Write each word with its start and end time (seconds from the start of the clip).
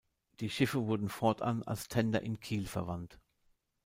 Die 0.39 0.49
Schiffe 0.49 0.87
wurden 0.87 1.09
fortan 1.09 1.61
als 1.61 1.87
Tender 1.87 2.23
in 2.23 2.39
Kiel 2.39 2.65
verwandt. 2.65 3.19